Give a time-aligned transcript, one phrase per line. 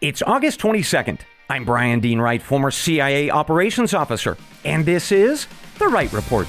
[0.00, 1.20] It's August 22nd.
[1.50, 5.46] I'm Bryan Dean Wright, former CIA operations officer, and this is
[5.78, 6.46] The Wright Report.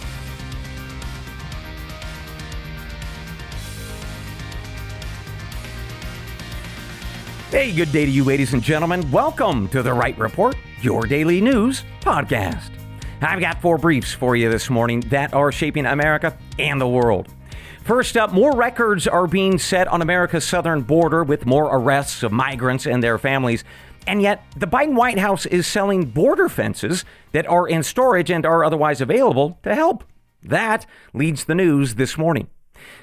[7.49, 9.11] Hey, good day to you, ladies and gentlemen.
[9.11, 12.69] Welcome to The Wright Report, your daily news podcast.
[13.19, 17.27] I've got four briefs for you this morning that are shaping America and the world.
[17.83, 22.31] First up, more records are being set on America's southern border with more arrests of
[22.31, 23.63] migrants and their families.
[24.05, 28.45] And yet, the Biden White House is selling border fences that are in storage and
[28.45, 30.03] are otherwise available to help.
[30.43, 32.49] That leads the news this morning.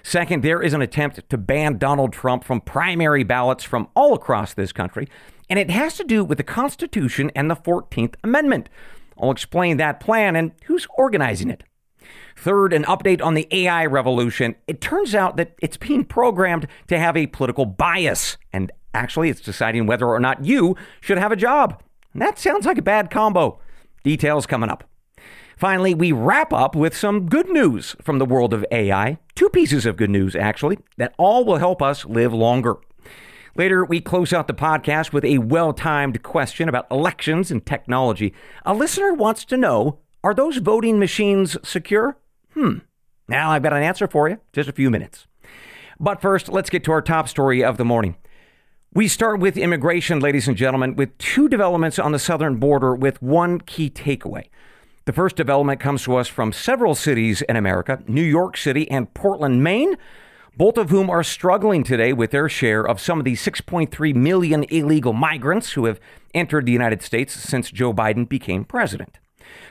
[0.04, 4.54] Second, there is an attempt to ban Donald Trump from primary ballots from all across
[4.54, 5.08] this country,
[5.50, 8.68] and it has to do with the Constitution and the 14th Amendment.
[9.20, 11.64] I'll explain that plan and who's organizing it.
[12.36, 14.54] Third, an update on the AI revolution.
[14.66, 19.40] It turns out that it's being programmed to have a political bias, and actually, it's
[19.40, 21.82] deciding whether or not you should have a job.
[22.12, 23.60] And that sounds like a bad combo.
[24.04, 24.84] Details coming up.
[25.56, 29.18] Finally, we wrap up with some good news from the world of AI.
[29.34, 32.76] Two pieces of good news, actually, that all will help us live longer.
[33.56, 38.32] Later, we close out the podcast with a well timed question about elections and technology.
[38.64, 39.98] A listener wants to know
[40.28, 42.18] are those voting machines secure?
[42.52, 42.80] Hmm.
[43.28, 44.38] Now I've got an answer for you.
[44.52, 45.26] Just a few minutes.
[45.98, 48.14] But first, let's get to our top story of the morning.
[48.92, 53.22] We start with immigration, ladies and gentlemen, with two developments on the southern border with
[53.22, 54.48] one key takeaway.
[55.06, 59.12] The first development comes to us from several cities in America New York City and
[59.14, 59.96] Portland, Maine,
[60.58, 64.64] both of whom are struggling today with their share of some of the 6.3 million
[64.64, 65.98] illegal migrants who have
[66.34, 69.18] entered the United States since Joe Biden became president.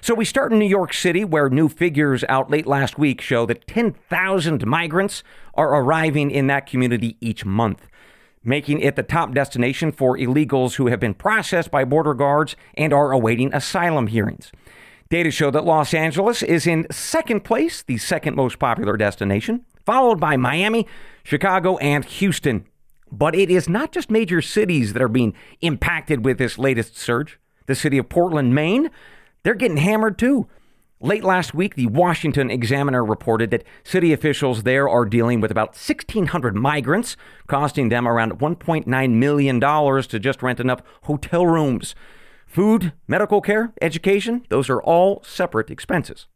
[0.01, 3.45] So we start in New York City, where new figures out late last week show
[3.45, 7.87] that 10,000 migrants are arriving in that community each month,
[8.43, 12.93] making it the top destination for illegals who have been processed by border guards and
[12.93, 14.51] are awaiting asylum hearings.
[15.09, 20.19] Data show that Los Angeles is in second place, the second most popular destination, followed
[20.19, 20.85] by Miami,
[21.23, 22.65] Chicago, and Houston.
[23.09, 27.39] But it is not just major cities that are being impacted with this latest surge.
[27.67, 28.89] The city of Portland, Maine,
[29.47, 30.45] they're getting hammered too.
[30.99, 35.69] Late last week, the Washington Examiner reported that city officials there are dealing with about
[35.69, 37.15] 1,600 migrants,
[37.47, 41.95] costing them around $1.9 million to just rent enough hotel rooms.
[42.45, 46.27] Food, medical care, education, those are all separate expenses.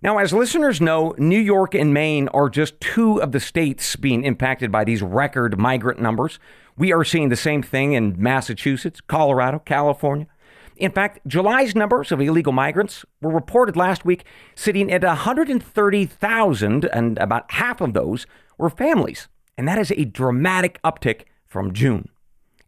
[0.00, 4.22] Now, as listeners know, New York and Maine are just two of the states being
[4.22, 6.38] impacted by these record migrant numbers.
[6.78, 10.28] We are seeing the same thing in Massachusetts, Colorado, California.
[10.80, 14.24] In fact, July's numbers of illegal migrants were reported last week
[14.54, 18.26] sitting at 130,000, and about half of those
[18.56, 19.28] were families.
[19.58, 22.08] And that is a dramatic uptick from June.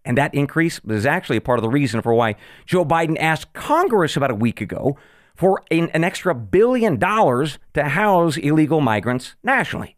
[0.04, 2.34] And that increase is actually a part of the reason for why
[2.66, 4.98] Joe Biden asked Congress about a week ago
[5.34, 9.96] for an, an extra billion dollars to house illegal migrants nationally.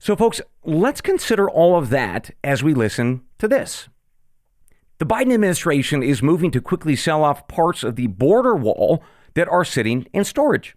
[0.00, 3.89] So, folks, let's consider all of that as we listen to this.
[5.00, 9.02] The Biden administration is moving to quickly sell off parts of the border wall
[9.32, 10.76] that are sitting in storage.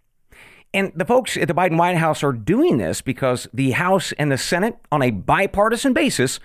[0.74, 4.32] And the folks at the Biden White House are doing this because the House and
[4.32, 6.40] the Senate, on a bipartisan basis,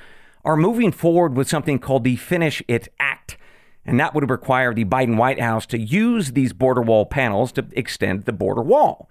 [0.44, 3.36] are moving forward with something called the Finish It Act.
[3.84, 7.68] And that would require the Biden White House to use these border wall panels to
[7.76, 9.08] extend the border wall.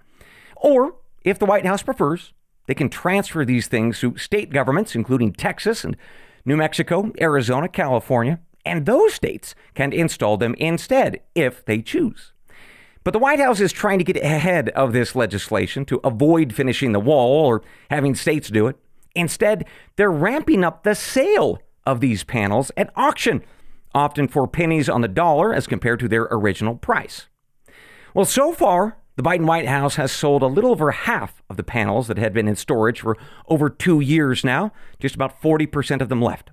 [0.56, 2.34] Or, if the White House prefers,
[2.66, 5.96] they can transfer these things to state governments, including Texas and
[6.44, 12.32] New Mexico, Arizona, California, and those states can install them instead if they choose.
[13.04, 16.92] But the White House is trying to get ahead of this legislation to avoid finishing
[16.92, 18.76] the wall or having states do it.
[19.14, 19.64] Instead,
[19.96, 23.42] they're ramping up the sale of these panels at auction,
[23.94, 27.28] often for pennies on the dollar as compared to their original price.
[28.12, 31.64] Well, so far, the Biden White House has sold a little over half of the
[31.64, 33.16] panels that had been in storage for
[33.48, 36.50] over two years now, just about 40% of them left.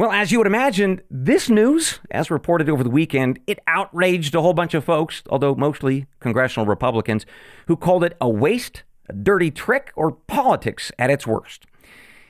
[0.00, 4.40] Well, as you would imagine, this news, as reported over the weekend, it outraged a
[4.40, 7.26] whole bunch of folks, although mostly congressional Republicans,
[7.66, 11.66] who called it a waste, a dirty trick, or politics at its worst.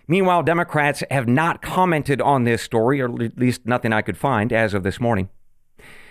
[0.09, 4.53] Meanwhile, Democrats have not commented on this story, or at least nothing I could find
[4.53, 5.29] as of this morning.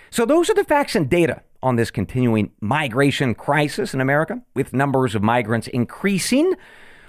[0.08, 4.72] So, those are the facts and data on this continuing migration crisis in America, with
[4.72, 6.54] numbers of migrants increasing,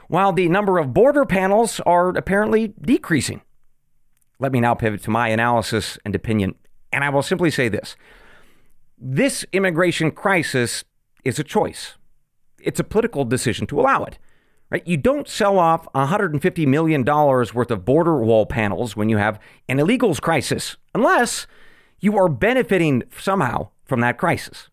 [0.09, 3.44] while the number of border panels are apparently decreasing.
[4.42, 6.56] Let me now pivot to my analysis and opinion.
[6.92, 7.96] And I will simply say this
[8.98, 10.84] this immigration crisis
[11.24, 11.94] is a choice,
[12.60, 14.18] it's a political decision to allow it.
[14.72, 14.88] Right?
[14.88, 19.78] You don't sell off $150 million worth of border wall panels when you have an
[19.78, 21.46] illegals crisis, unless
[22.00, 24.70] you are benefiting somehow from that crisis.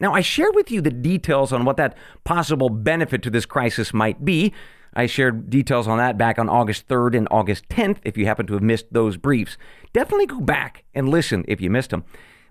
[0.00, 3.94] Now, I shared with you the details on what that possible benefit to this crisis
[3.94, 4.52] might be.
[4.94, 8.46] I shared details on that back on August 3rd and August 10th if you happen
[8.46, 9.56] to have missed those briefs.
[9.92, 12.04] Definitely go back and listen if you missed them.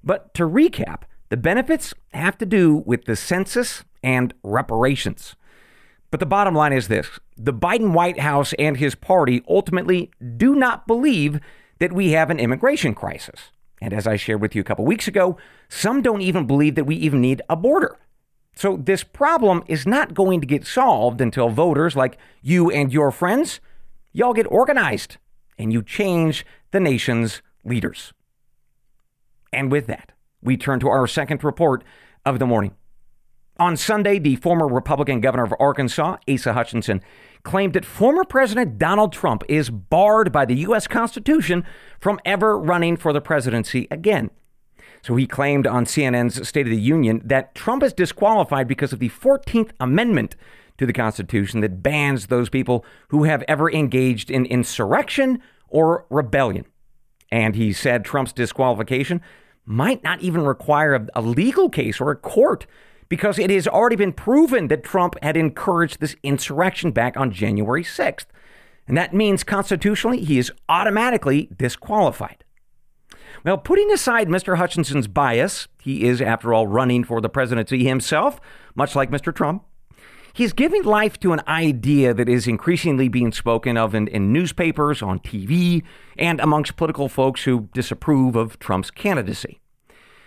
[0.04, 5.36] But to recap, the benefits have to do with the census and reparations.
[6.10, 10.56] But the bottom line is this the Biden White House and his party ultimately do
[10.56, 11.39] not believe
[11.80, 13.51] that we have an immigration crisis.
[13.81, 15.38] And as I shared with you a couple weeks ago,
[15.69, 17.98] some don't even believe that we even need a border.
[18.57, 23.12] So this problem is not going to get solved until voters like you and your
[23.12, 23.59] friends,
[24.13, 25.18] y'all get organized
[25.59, 28.13] and you change the nation's leaders.
[29.54, 30.12] And with that,
[30.42, 31.83] we turn to our second report
[32.25, 32.75] of the morning.
[33.59, 37.03] On Sunday, the former Republican governor of Arkansas, Asa Hutchinson,
[37.44, 40.88] claimed that former President Donald Trump is barred by the U.S.
[40.88, 41.63] Constitution
[42.00, 44.31] from ever running for the presidency again.
[45.02, 49.00] So he claimed on CNN's State of the Union that Trump is disqualified because of
[49.00, 50.36] the 14th Amendment
[50.78, 56.66] to the Constitution that bans those people who have ever engaged in insurrection or rebellion.
[57.32, 59.22] And he said Trump's disqualification
[59.66, 62.66] might not even require a legal case or a court
[63.10, 67.84] because it has already been proven that Trump had encouraged this insurrection back on January
[67.84, 68.26] 6th.
[68.88, 72.44] And that means constitutionally he is automatically disqualified.
[73.48, 74.58] Well, putting aside Mr.
[74.58, 78.42] Hutchinson's bias, he is, after all, running for the presidency himself,
[78.76, 79.34] much like Mr.
[79.34, 79.64] Trump.
[80.34, 85.02] He's giving life to an idea that is increasingly being spoken of in, in newspapers,
[85.02, 85.82] on TV,
[86.20, 89.62] and amongst political folks who disapprove of Trump's candidacy.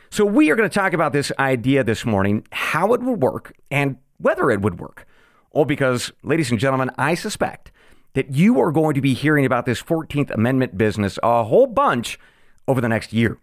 [0.08, 3.54] So, we are going to talk about this idea this morning, how it would work,
[3.70, 5.06] and whether it would work.
[5.50, 7.70] All because, ladies and gentlemen, I suspect
[8.14, 12.18] that you are going to be hearing about this 14th Amendment business a whole bunch
[12.70, 13.38] over the next year.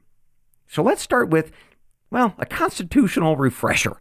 [0.68, 1.52] So, let's start with,
[2.10, 3.98] well, a constitutional refresher.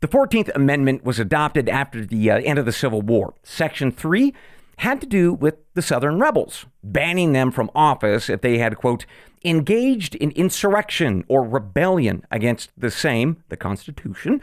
[0.00, 3.34] The 14th Amendment was adopted after the uh, end of the Civil War.
[3.42, 4.34] Section 3
[4.78, 9.06] had to do with the Southern rebels, banning them from office if they had, quote,
[9.44, 14.40] engaged in insurrection or rebellion against the same, the Constitution,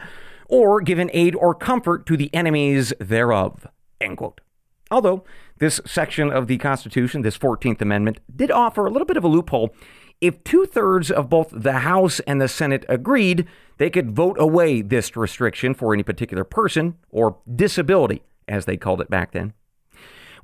[0.48, 3.66] or given aid or comfort to the enemies thereof,
[4.00, 4.40] end quote.
[4.92, 5.24] Although
[5.58, 9.28] this section of the Constitution, this 14th Amendment, did offer a little bit of a
[9.28, 9.74] loophole.
[10.20, 13.48] If two thirds of both the House and the Senate agreed,
[13.78, 19.00] they could vote away this restriction for any particular person or disability, as they called
[19.00, 19.54] it back then.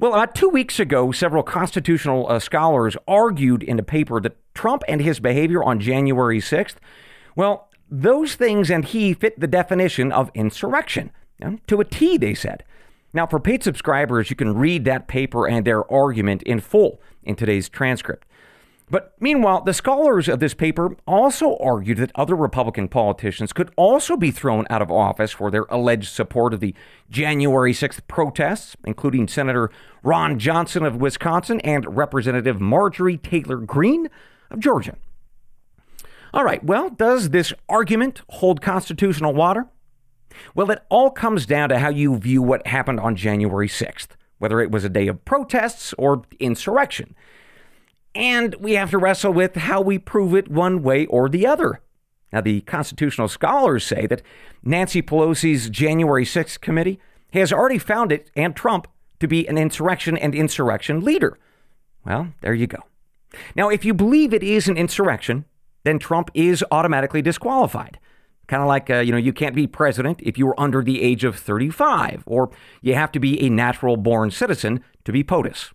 [0.00, 4.83] Well, about two weeks ago, several constitutional uh, scholars argued in a paper that Trump
[4.89, 6.77] and his behavior on January 6th,
[7.37, 11.11] well, those things and he fit the definition of insurrection.
[11.67, 12.65] to a T, they said.
[13.13, 17.37] Now, for paid subscribers, you can read that paper and their argument in full in
[17.37, 18.27] today's transcript.
[18.91, 24.17] But meanwhile, the scholars of this paper also argued that other Republican politicians could also
[24.17, 26.75] be thrown out of office for their alleged support of the
[27.11, 29.71] January 6th protests, including Senator
[30.03, 34.09] Ron Johnson of Wisconsin and Representative Marjorie Taylor Greene
[34.51, 34.97] of Georgia.
[36.33, 39.67] All right, well, does this argument hold constitutional water?
[40.55, 44.09] Well, it all comes down to how you view what happened on January 6th,
[44.39, 47.15] whether it was a day of protests or insurrection.
[48.15, 51.81] And we have to wrestle with how we prove it one way or the other.
[52.33, 54.23] Now, the constitutional scholars say that
[54.62, 57.00] Nancy Pelosi's January 6th committee
[57.33, 58.87] has already found it and Trump
[59.21, 61.38] to be an insurrection and insurrection leader.
[62.05, 62.79] Well, there you go.
[63.55, 65.45] Now, if you believe it is an insurrection,
[65.85, 67.99] then Trump is automatically disqualified.
[68.49, 71.02] Kind of like, uh, you know, you can't be president if you are under the
[71.02, 72.50] age of 35, or
[72.83, 75.73] you have to be a natural born citizen to be POTUS.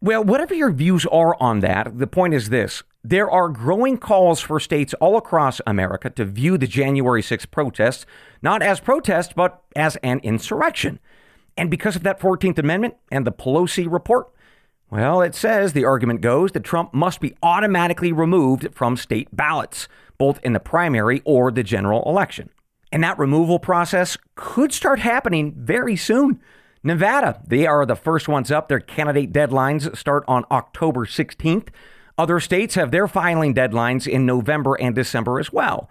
[0.00, 2.82] Well, whatever your views are on that, the point is this.
[3.04, 8.06] There are growing calls for states all across America to view the January 6th protests
[8.42, 10.98] not as protests, but as an insurrection.
[11.56, 14.28] And because of that 14th Amendment and the Pelosi report,
[14.90, 19.88] well, it says, the argument goes, that Trump must be automatically removed from state ballots,
[20.18, 22.50] both in the primary or the general election.
[22.90, 26.40] And that removal process could start happening very soon.
[26.84, 28.68] Nevada, they are the first ones up.
[28.68, 31.68] Their candidate deadlines start on October 16th.
[32.18, 35.88] Other states have their filing deadlines in November and December as well,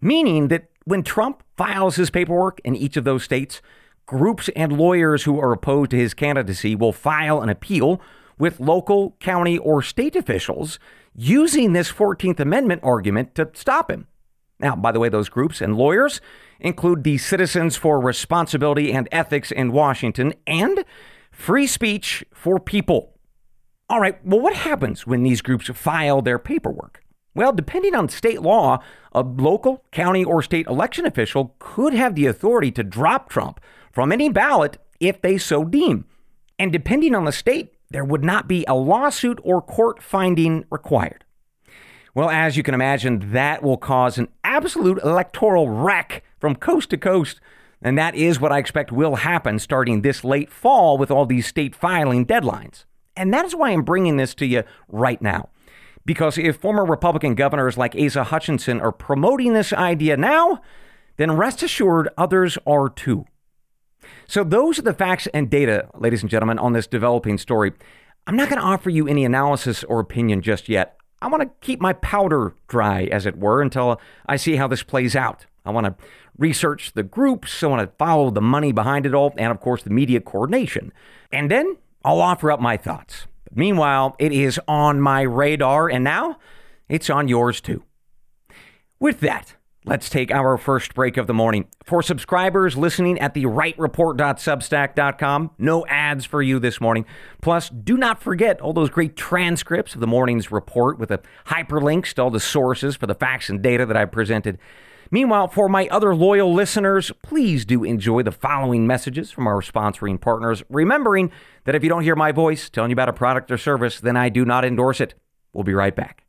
[0.00, 3.60] meaning that when Trump files his paperwork in each of those states,
[4.06, 8.00] groups and lawyers who are opposed to his candidacy will file an appeal
[8.38, 10.78] with local, county, or state officials
[11.14, 14.06] using this 14th Amendment argument to stop him.
[14.58, 16.20] Now, by the way, those groups and lawyers,
[16.60, 20.84] include the Citizens for Responsibility and Ethics in Washington and
[21.30, 23.12] Free Speech for People.
[23.88, 27.02] All right, well, what happens when these groups file their paperwork?
[27.34, 28.78] Well, depending on state law,
[29.12, 33.60] a local, county, or state election official could have the authority to drop Trump
[33.92, 36.06] from any ballot if they so deem.
[36.58, 41.24] And depending on the state, there would not be a lawsuit or court finding required.
[42.12, 46.98] Well, as you can imagine, that will cause an absolute electoral wreck from coast to
[46.98, 47.40] coast.
[47.80, 51.46] And that is what I expect will happen starting this late fall with all these
[51.46, 52.84] state filing deadlines.
[53.16, 55.50] And that is why I'm bringing this to you right now.
[56.04, 60.60] Because if former Republican governors like Asa Hutchinson are promoting this idea now,
[61.16, 63.24] then rest assured others are too.
[64.26, 67.72] So, those are the facts and data, ladies and gentlemen, on this developing story.
[68.26, 70.96] I'm not going to offer you any analysis or opinion just yet.
[71.20, 74.82] I want to keep my powder dry, as it were, until I see how this
[74.82, 75.46] plays out.
[75.64, 75.94] I want to
[76.36, 79.82] research the groups, I want to follow the money behind it all, and of course,
[79.82, 80.92] the media coordination.
[81.32, 83.26] And then I'll offer up my thoughts.
[83.44, 86.38] But Meanwhile, it is on my radar, and now
[86.88, 87.82] it's on yours too.
[88.98, 91.66] With that, let's take our first break of the morning.
[91.84, 97.04] For subscribers listening at the wrightreport.substack.com, no ads for you this morning.
[97.42, 102.14] Plus, do not forget all those great transcripts of the morning's report with the hyperlinks
[102.14, 104.58] to all the sources for the facts and data that I presented.
[105.10, 110.20] Meanwhile, for my other loyal listeners, please do enjoy the following messages from our sponsoring
[110.20, 111.30] partners, remembering
[111.64, 114.16] that if you don't hear my voice telling you about a product or service, then
[114.16, 115.14] I do not endorse it.
[115.52, 116.23] We'll be right back.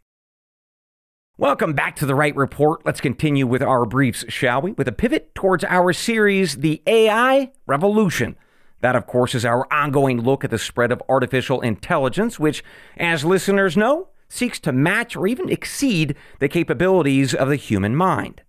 [1.37, 2.85] Welcome back to the Wright Report.
[2.85, 4.71] Let's continue with our briefs, shall we?
[4.71, 8.37] With a pivot towards our series, The AI Revolution.
[8.79, 12.63] That, of course, is our ongoing look at the spread of artificial intelligence, which,
[12.95, 18.41] as listeners know, seeks to match or even exceed the capabilities of the human mind.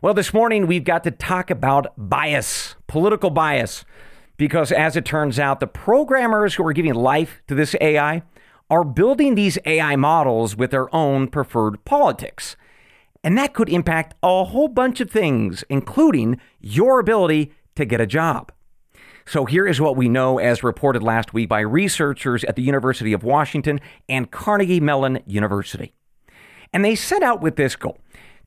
[0.00, 3.84] Well, this morning we've got to talk about bias, political bias,
[4.38, 8.22] because as it turns out, the programmers who are giving life to this AI
[8.70, 12.56] are building these AI models with their own preferred politics.
[13.24, 18.06] And that could impact a whole bunch of things, including your ability to get a
[18.06, 18.52] job.
[19.26, 23.12] So here is what we know as reported last week by researchers at the University
[23.12, 25.92] of Washington and Carnegie Mellon University.
[26.72, 27.98] And they set out with this goal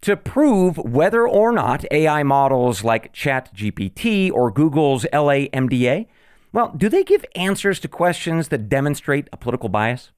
[0.01, 6.08] to prove whether or not AI models like ChatGPT or Google's LaMDA,
[6.53, 10.12] well, do they give answers to questions that demonstrate a political bias?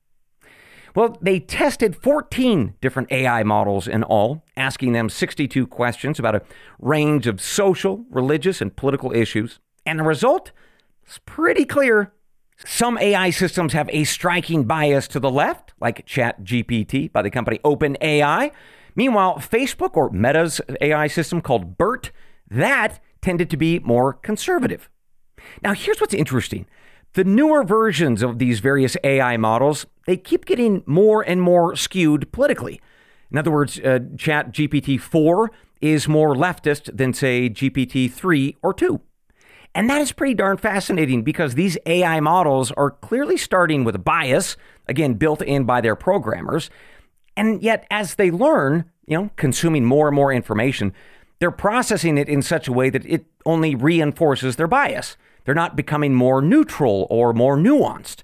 [0.95, 6.41] Well, they tested 14 different AI models in all, asking them 62 questions about a
[6.79, 9.59] range of social, religious, and political issues.
[9.85, 10.51] And the result
[11.07, 12.13] is pretty clear.
[12.65, 17.59] Some AI systems have a striking bias to the left, like ChatGPT by the company
[17.65, 18.51] OpenAI,
[18.95, 22.11] Meanwhile, Facebook or Meta's AI system called BERT,
[22.49, 24.89] that tended to be more conservative.
[25.61, 26.65] Now, here's what's interesting.
[27.13, 32.31] The newer versions of these various AI models, they keep getting more and more skewed
[32.31, 32.81] politically.
[33.31, 38.73] In other words, uh, Chat GPT 4 is more leftist than, say, GPT 3 or
[38.73, 39.01] 2.
[39.75, 43.99] And that is pretty darn fascinating because these AI models are clearly starting with a
[43.99, 44.55] bias,
[44.87, 46.69] again, built in by their programmers.
[47.35, 50.93] And yet, as they learn, you know, consuming more and more information,
[51.39, 55.17] they're processing it in such a way that it only reinforces their bias.
[55.45, 58.23] They're not becoming more neutral or more nuanced.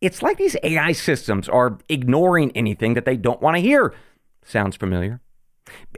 [0.00, 3.94] It's like these AI systems are ignoring anything that they don't want to hear.
[4.44, 5.20] Sounds familiar?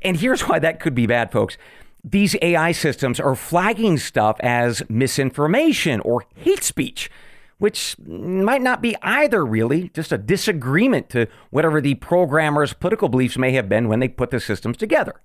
[0.02, 1.56] And here's why that could be bad, folks.
[2.02, 7.10] These AI systems are flagging stuff as misinformation or hate speech
[7.58, 13.38] which might not be either really, just a disagreement to whatever the programmer's political beliefs
[13.38, 15.20] may have been when they put the systems together.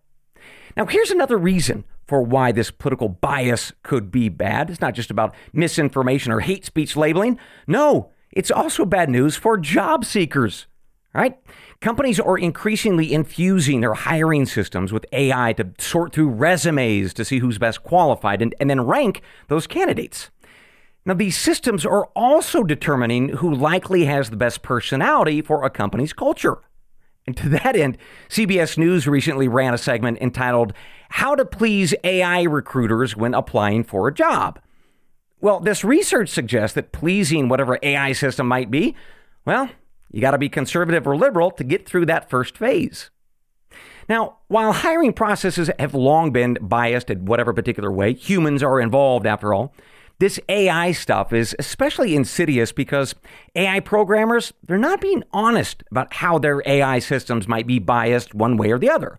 [0.78, 4.70] Now, here's another reason for why this political bias could be bad.
[4.70, 7.38] It's not just about misinformation or hate speech labeling.
[7.68, 10.68] No, it's also bad news for job seekers,
[11.14, 11.38] right?
[11.82, 17.40] Companies are increasingly infusing their hiring systems with AI to sort through resumes to see
[17.40, 20.30] who's best qualified and, and then rank those candidates.
[21.06, 26.14] Now, these systems are also determining who likely has the best personality for a company's
[26.14, 26.60] culture.
[27.28, 27.98] And to that end,
[28.30, 30.74] CBS News recently ran a segment entitled
[31.10, 34.60] How to Please AI Recruiters When Applying for a Job.
[35.42, 38.96] Well, this research suggests that pleasing whatever AI system might be,
[39.46, 39.70] well,
[40.12, 43.10] you got to be conservative or liberal to get through that first phase.
[44.10, 49.28] Now, while hiring processes have long been biased in whatever particular way, humans are involved
[49.28, 49.74] after all.
[50.20, 53.16] This AI stuff is especially insidious because
[53.56, 58.58] AI programmers, they're not being honest about how their AI systems might be biased one
[58.58, 59.18] way or the other.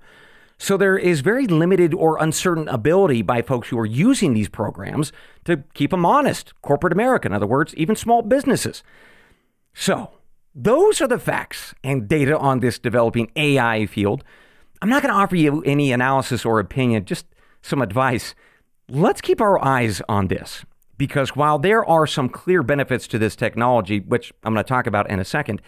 [0.58, 5.10] So there is very limited or uncertain ability by folks who are using these programs
[5.46, 6.52] to keep them honest.
[6.60, 8.82] Corporate America, in other words, even small businesses.
[9.72, 10.10] So,
[10.54, 14.22] those are the facts and data on this developing AI field.
[14.82, 17.24] I'm not going to offer you any analysis or opinion, just
[17.62, 18.34] some advice.
[18.86, 20.66] Let's keep our eyes on this
[21.00, 24.86] because while there are some clear benefits to this technology, which I'm going to talk
[24.86, 25.62] about in a second,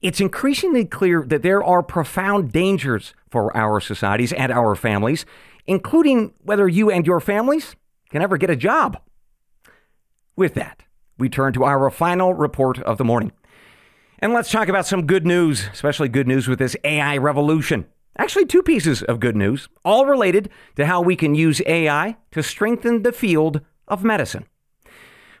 [0.00, 5.26] it's increasingly clear that there are profound dangers for our societies and our families,
[5.66, 7.76] including whether you and your families
[8.08, 8.98] can ever get a job.
[10.36, 10.84] With that,
[11.18, 13.32] we turn to our final report of the morning.
[14.20, 17.84] And let's talk about some good news, especially good news with this AI revolution.
[18.16, 22.42] Actually, two pieces of good news, all related to how we can use AI to
[22.42, 24.46] strengthen the field of medicine.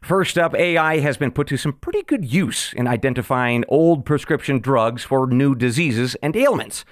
[0.02, 4.58] First up, AI has been put to some pretty good use in identifying old prescription
[4.58, 6.84] drugs for new diseases and ailments.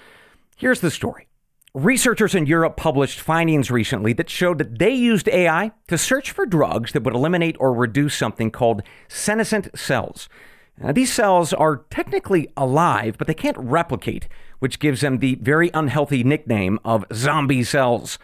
[0.57, 1.27] Here's the story.
[1.75, 6.47] Researchers in Europe published findings recently that showed that they used AI to search for
[6.47, 10.29] drugs that would eliminate or reduce something called senescent cells.
[10.79, 14.29] Now, these cells are technically alive, but they can't replicate,
[14.61, 18.21] which gives them the very unhealthy nickname of zombie cells.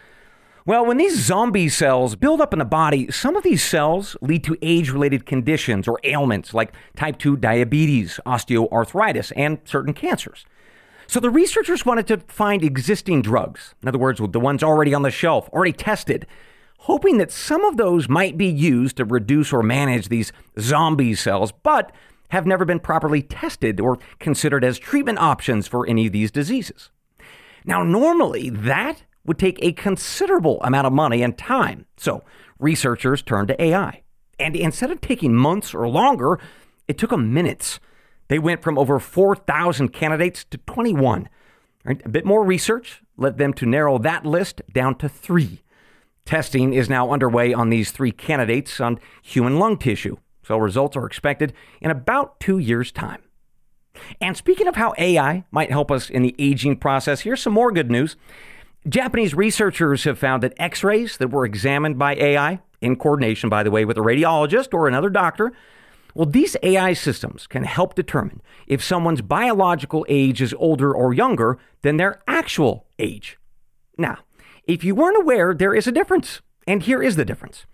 [0.67, 4.43] Well, when these zombie cells build up in the body, some of these cells lead
[4.43, 10.45] to age related conditions or ailments like type 2 diabetes, osteoarthritis, and certain cancers.
[11.07, 15.03] So the researchers wanted to find existing drugs, in other words, the ones already on
[15.03, 16.27] the shelf, already tested,
[16.79, 21.53] hoping that some of those might be used to reduce or manage these zombie cells,
[21.63, 21.93] but
[22.31, 26.89] have never been properly tested or considered as treatment options for any of these diseases.
[27.63, 31.85] Now, normally that would take a considerable amount of money and time.
[31.97, 32.23] So,
[32.57, 34.01] researchers turned to AI.
[34.39, 36.39] And instead of taking months or longer,
[36.87, 37.79] it took them minutes.
[38.29, 41.29] They went from over 4,000 candidates to 21.
[41.83, 42.01] Right?
[42.05, 45.61] A bit more research led them to narrow that list down to three.
[46.25, 50.17] Testing is now underway on these three candidates on human lung tissue.
[50.43, 53.21] So results are expected in about two years' time.
[54.21, 57.71] And speaking of how AI might help us in the aging process, here's some more
[57.71, 58.15] good news.
[58.87, 63.63] Japanese researchers have found that x rays that were examined by AI, in coordination, by
[63.63, 65.51] the way, with a radiologist or another doctor,
[66.13, 71.59] well, these AI systems can help determine if someone's biological age is older or younger
[71.81, 73.37] than their actual age.
[73.97, 74.19] Now,
[74.63, 76.41] if you weren't aware, there is a difference.
[76.65, 77.65] And here is the difference.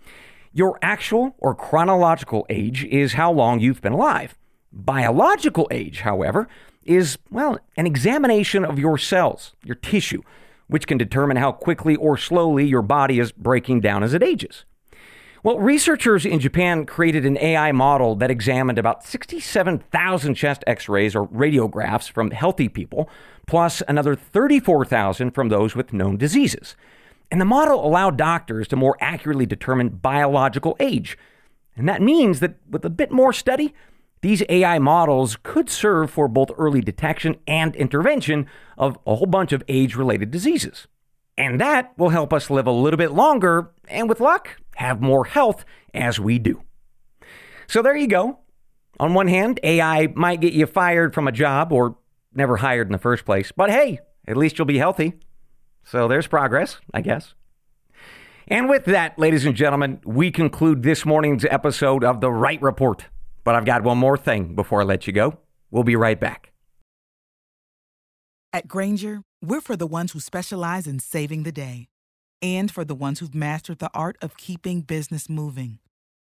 [0.52, 4.36] Your actual or chronological age is how long you've been alive.
[4.72, 6.48] Biological age, however,
[6.84, 10.22] is, well, an examination of your cells, your tissue,
[10.66, 14.64] which can determine how quickly or slowly your body is breaking down as it ages.
[15.42, 21.14] Well, researchers in Japan created an AI model that examined about 67,000 chest x rays
[21.14, 23.10] or radiographs from healthy people,
[23.46, 26.76] plus another 34,000 from those with known diseases.
[27.30, 31.18] And the model allowed doctors to more accurately determine biological age.
[31.76, 33.74] And that means that with a bit more study,
[34.24, 38.46] these AI models could serve for both early detection and intervention
[38.78, 40.86] of a whole bunch of age related diseases.
[41.36, 45.26] And that will help us live a little bit longer and, with luck, have more
[45.26, 46.62] health as we do.
[47.66, 48.38] So there you go.
[48.98, 51.98] On one hand, AI might get you fired from a job or
[52.32, 55.12] never hired in the first place, but hey, at least you'll be healthy.
[55.84, 57.34] So there's progress, I guess.
[58.48, 63.04] And with that, ladies and gentlemen, we conclude this morning's episode of The Wright Report.
[63.44, 65.38] But I've got one more thing before I let you go.
[65.70, 66.52] We'll be right back.
[68.52, 71.88] At Grainger, we're for the ones who specialize in saving the day
[72.40, 75.78] and for the ones who've mastered the art of keeping business moving.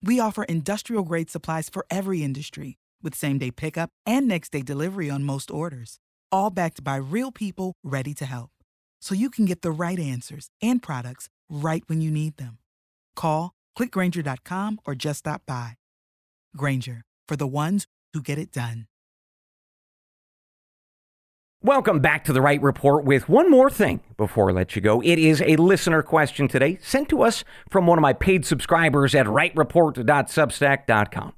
[0.03, 4.63] We offer industrial grade supplies for every industry with same day pickup and next day
[4.63, 5.99] delivery on most orders,
[6.33, 8.51] all backed by real people ready to help
[9.01, 12.59] so you can get the right answers and products right when you need them.
[13.15, 15.75] Call, clickgrainger.com, or just stop by.
[16.57, 18.87] Grainger, for the ones who get it done.
[21.63, 25.01] Welcome back to the Wright Report with one more thing before I let you go.
[25.01, 29.17] It is a listener question today sent to us from one of my paid subscribers
[29.17, 31.33] at wrightreport.substack.com.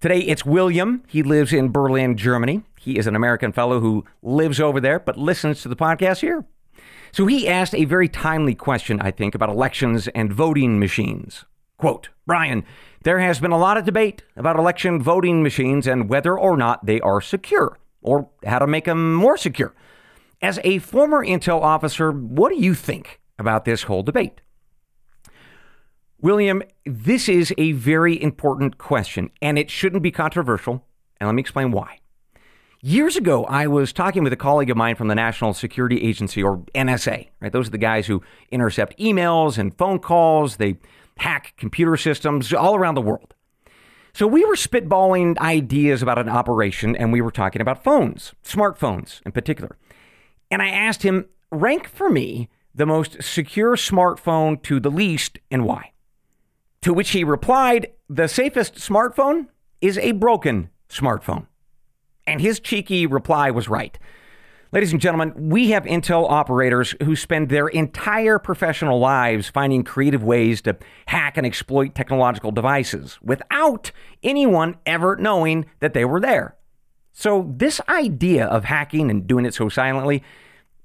[0.00, 1.02] Today it's William.
[1.08, 2.62] He lives in Berlin, Germany.
[2.78, 6.44] He is an American fellow who lives over there but listens to the podcast here.
[7.10, 11.44] So he asked a very timely question, I think, about elections and voting machines.
[11.80, 12.62] Quote, Bryan,
[13.04, 16.84] there has been a lot of debate about election voting machines and whether or not
[16.84, 19.74] they are secure or how to make them more secure.
[20.42, 24.42] As a former intel officer, what do you think about this whole debate?
[26.20, 30.84] William, this is a very important question and it shouldn't be controversial,
[31.18, 32.00] and let me explain why.
[32.82, 36.42] Years ago, I was talking with a colleague of mine from the National Security Agency,
[36.42, 37.52] or NSA, right?
[37.52, 40.56] Those are the guys who intercept emails and phone calls.
[40.56, 40.78] They
[41.20, 43.34] hack computer systems all around the world.
[44.12, 49.20] So we were spitballing ideas about an operation, and we were talking about phones, smartphones
[49.24, 49.76] in particular.
[50.50, 55.64] And I asked him, rank for me the most secure smartphone to the least and
[55.64, 55.92] why.
[56.82, 59.46] To which he replied, the safest smartphone
[59.80, 61.46] is a broken smartphone.
[62.26, 63.98] And his cheeky reply was right.
[64.72, 70.22] Ladies and gentlemen, we have Intel operators who spend their entire professional lives finding creative
[70.22, 73.90] ways to hack and exploit technological devices without
[74.22, 76.54] anyone ever knowing that they were there.
[77.12, 80.22] So, this idea of hacking and doing it so silently,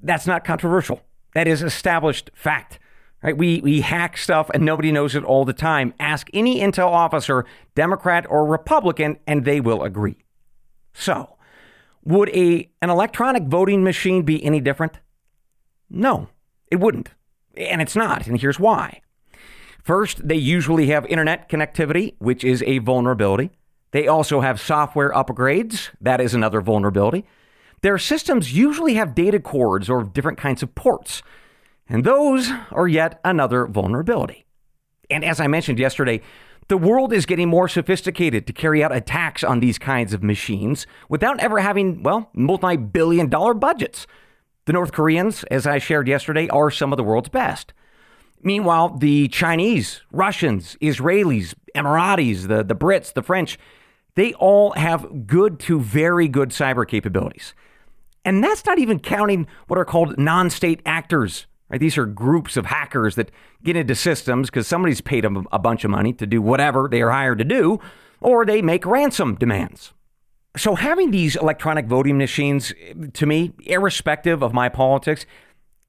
[0.01, 1.01] that's not controversial.
[1.35, 2.79] That is established fact.
[3.21, 3.37] Right?
[3.37, 5.93] We, we hack stuff and nobody knows it all the time.
[5.99, 7.45] Ask any Intel officer,
[7.75, 10.17] Democrat or Republican, and they will agree.
[10.91, 11.34] So,
[12.05, 14.99] would a an electronic voting machine be any different?
[15.89, 16.29] No,
[16.71, 17.09] it wouldn't.
[17.57, 19.01] And it's not, and here's why.
[19.83, 23.51] First, they usually have internet connectivity, which is a vulnerability.
[23.91, 27.25] They also have software upgrades, that is another vulnerability.
[27.81, 31.21] Their systems usually have data cords or different kinds of ports,
[31.87, 34.45] and those are yet another vulnerability.
[35.09, 36.21] And as I mentioned yesterday,
[36.67, 40.87] the world is getting more sophisticated to carry out attacks on these kinds of machines
[41.09, 44.07] without ever having, well, multi billion dollar budgets.
[44.65, 47.71] The North Koreans, as I shared yesterday, are some of the world's best.
[48.41, 53.59] Meanwhile, the Chinese, Russians, Israelis, Emiratis, the, the Brits, the French,
[54.15, 57.53] they all have good to very good cyber capabilities.
[58.23, 61.79] And that's not even counting what are called non state actors Right?
[61.79, 63.31] These are groups of hackers that
[63.63, 67.01] get into systems because somebody's paid them a bunch of money to do whatever they
[67.01, 67.79] are hired to do,
[68.21, 69.93] or they make ransom demands.
[70.57, 72.73] So, having these electronic voting machines,
[73.13, 75.25] to me, irrespective of my politics,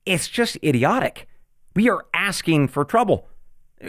[0.05, 1.29] it's just idiotic.
[1.75, 3.29] We are asking for trouble.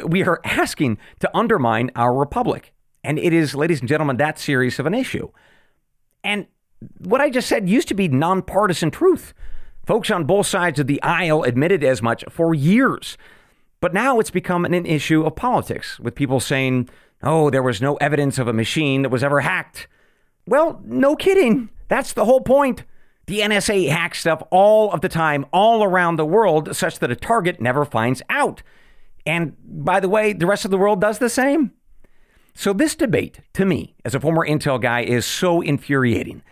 [0.05, 2.73] We are asking to undermine our republic.
[3.03, 5.29] And it is, ladies and gentlemen, that serious of an issue.
[6.23, 6.47] And
[6.99, 9.33] what I just said used to be nonpartisan truth.
[9.87, 13.17] Folks on both sides of the aisle admitted as much for years.
[13.79, 16.89] But now it's become an issue of politics, with people saying,
[17.23, 19.87] oh, there was no evidence of a machine that was ever hacked.
[20.45, 21.69] Well, no kidding.
[21.87, 22.83] That's the whole point.
[23.27, 27.15] The NSA hacks stuff all of the time, all around the world, such that a
[27.15, 28.63] target never finds out.
[29.25, 31.71] And by the way, the rest of the world does the same.
[32.53, 36.43] So, this debate, to me, as a former Intel guy, is so infuriating.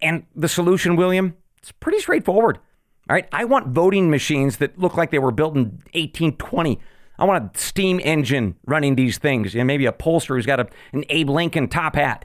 [0.00, 2.60] And the solution, William, it's pretty straightforward.
[3.08, 3.28] All right.
[3.32, 5.62] I want voting machines that look like they were built in
[5.94, 6.78] 1820.
[7.18, 10.68] I want a steam engine running these things, and maybe a pollster who's got a,
[10.92, 12.24] an Abe Lincoln top hat.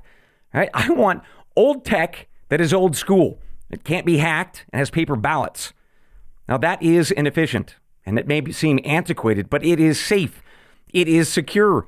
[0.53, 0.69] All right.
[0.73, 1.23] I want
[1.55, 3.39] old tech that is old school.
[3.69, 5.73] It can't be hacked and has paper ballots.
[6.47, 10.41] Now, that is inefficient and it may seem antiquated, but it is safe,
[10.91, 11.85] it is secure,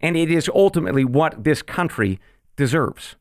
[0.00, 2.20] and it is ultimately what this country
[2.56, 3.16] deserves.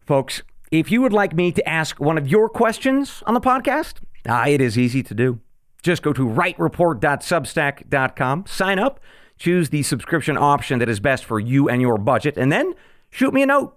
[0.00, 3.94] Folks, if you would like me to ask one of your questions on the podcast,
[4.28, 5.40] ah, it is easy to do.
[5.82, 9.00] Just go to wrightreport.substack.com, sign up,
[9.38, 12.74] choose the subscription option that is best for you and your budget, and then
[13.10, 13.74] shoot me a note.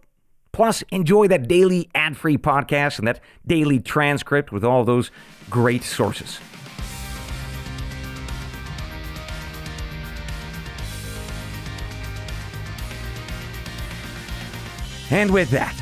[0.51, 5.09] Plus, enjoy that daily ad free podcast and that daily transcript with all those
[5.49, 6.39] great sources.
[15.09, 15.81] And with that,